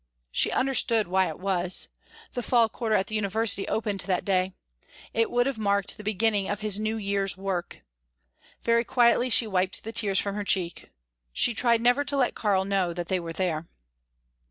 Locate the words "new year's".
6.79-7.37